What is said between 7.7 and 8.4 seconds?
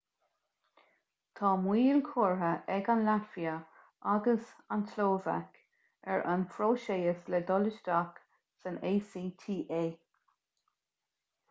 isteach